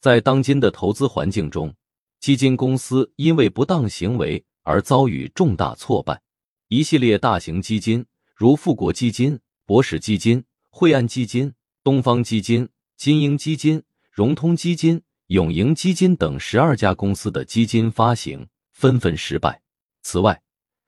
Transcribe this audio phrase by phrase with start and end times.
[0.00, 1.74] 在当今的投资环境中，
[2.20, 6.22] 基金公司因为不当行为而遭遇重大挫败。
[6.68, 11.52] 一系列大型基金，如富国基金、博时基金、惠安基金、
[11.84, 12.66] 东方基金、
[12.96, 19.60] 金鹰基金、融通基金、永盈基金等十二家公司的基金发行纷纷失败。
[20.02, 20.40] 此外，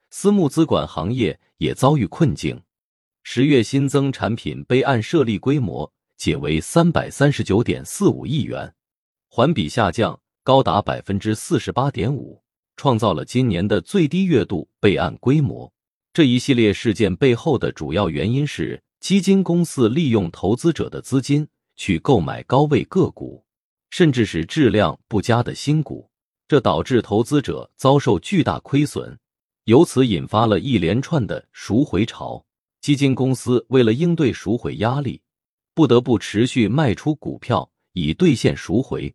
[0.09, 2.59] 私募资管行业也遭遇困境。
[3.21, 8.73] 十月新增产品备案设立规模仅为三百三十九点四五亿元，
[9.35, 12.43] 环比下降高达百分之四十八点五，
[12.77, 15.73] 创造了今年的最低月度备案规模。
[16.13, 23.43] 这一系列事件背后的主要原因是基金公司利用投资者的资金去购买高位个股，
[23.89, 26.07] 甚至是质量不佳的新股，
[26.47, 29.17] 这导致投资者遭受巨大亏损，
[29.63, 32.45] 由此引发了一连串的赎回潮。
[32.81, 35.23] 基金公司为了应对赎回压力，
[35.73, 39.11] 不得不持续卖出股票以兑现赎回，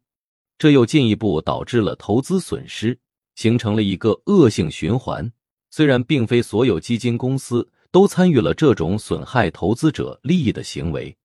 [0.58, 2.98] 这又进一步导致了投资损失，
[3.36, 5.30] 形成了一个恶性循环。
[5.70, 11.16] 虽然并非所有基金公司都参与了这种损害投资者利益的行为，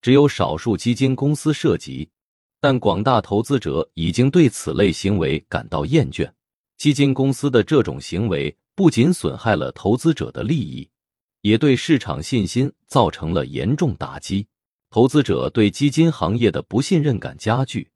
[0.00, 2.08] 只有少数基金公司涉及，
[2.60, 6.30] 但广大投资者已经对此类行为感到厌倦。
[6.76, 10.88] 基金公司的这种行为不仅损害了投资者的利益。
[11.42, 14.46] 也对市场信心造成了严重打击，
[14.90, 17.90] 投资者对基金行业的不信任感加剧，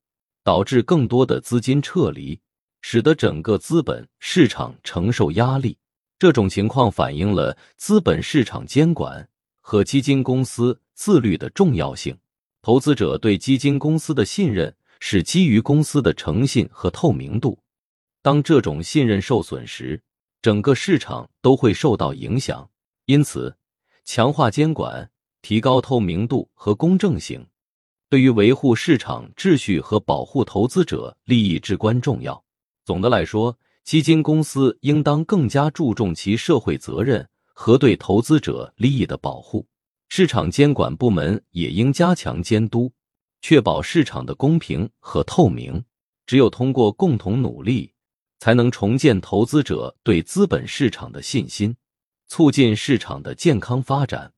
[0.47, 2.39] 导致更多的资金撤离，
[2.81, 5.77] 使得整个资本市场承受压力。
[6.21, 9.29] 这种情况反映了资本市场监管
[9.61, 12.17] 和基金公司自律的重要性。
[12.63, 17.59] 投资者对基金公司的信任是基于公司的诚信和透明度，
[18.23, 20.01] 当这种信任受损时，
[20.43, 22.71] 整个市场都会受到影响。
[23.07, 23.57] 因此，
[24.05, 25.11] 强化监管、
[25.43, 27.45] 提高透明度和公正性，
[28.09, 32.43] 对于维护市场秩序和保护投资者利益至关重要。
[32.85, 39.67] 总的来说，基金公司应当更加注重其社会责任和对投资者利益的保护。
[40.09, 42.93] 市场监管部门也应加强监督，
[43.41, 45.85] 确保市场的公平和透明。
[46.27, 47.93] 只有通过共同努力，
[48.39, 51.77] 才能重建投资者对资本市场的信心。
[52.29, 54.33] 促进市场的健康发展。